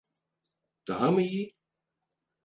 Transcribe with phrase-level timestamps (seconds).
[0.87, 1.53] Daha mı iyi?